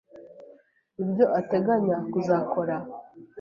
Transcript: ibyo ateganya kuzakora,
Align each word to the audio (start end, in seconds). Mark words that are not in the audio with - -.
ibyo 1.03 1.25
ateganya 1.39 1.97
kuzakora, 2.11 2.75